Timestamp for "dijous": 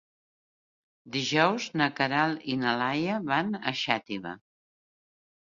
1.15-1.67